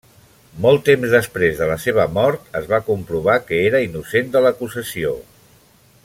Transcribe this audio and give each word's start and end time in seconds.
Molt 0.65 0.83
temps 0.87 1.11
després 1.15 1.59
de 1.59 1.67
la 1.73 1.75
seva 1.83 2.05
mort, 2.15 2.49
es 2.61 2.65
va 2.73 2.79
comprovar 2.89 3.37
que 3.51 3.61
era 3.69 3.85
innocent 3.89 4.35
de 4.37 4.45
l'acusació. 4.47 5.13